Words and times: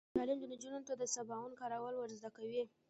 تعلیم 0.17 0.39
نجونو 0.51 0.79
ته 0.87 0.93
د 0.97 1.03
صابون 1.13 1.51
کارول 1.61 1.95
ور 1.97 2.11
زده 2.17 2.29
کوي. 2.37 2.63